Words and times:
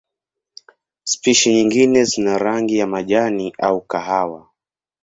Spishi 1.03 1.53
nyingine 1.53 2.03
zina 2.03 2.37
rangi 2.37 2.77
ya 2.77 2.87
majani 2.87 3.53
au 3.59 3.81
kahawa. 3.81 4.49